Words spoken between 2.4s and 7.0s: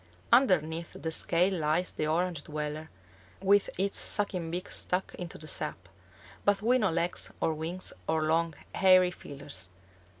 dweller, with its sucking beak stuck into the sap, but with no